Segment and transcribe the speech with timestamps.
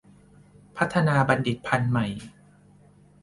[0.77, 2.07] พัฒนาบัณฑิตพันธุ์ใหม่